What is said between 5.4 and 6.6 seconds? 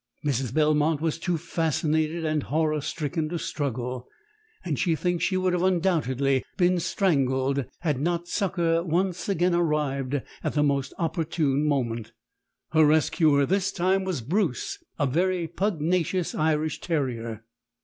undoubtedly have